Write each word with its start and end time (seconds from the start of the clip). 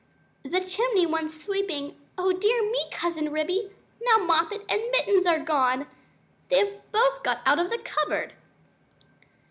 "The 0.43 0.61
chimney 0.61 1.05
wants 1.05 1.45
sweeping 1.45 1.95
Oh, 2.17 2.33
dear 2.33 2.63
me, 2.71 2.85
Cousin 2.91 3.31
Ribby 3.31 3.69
now 4.01 4.17
Moppet 4.17 4.65
and 4.67 4.81
Mittens 4.91 5.27
are 5.27 5.37
gone! 5.37 5.85
"They 6.49 6.57
have 6.65 6.91
both 6.91 7.21
got 7.21 7.39
out 7.45 7.59
of 7.59 7.69
the 7.69 7.77
cupboard!" 7.77 8.33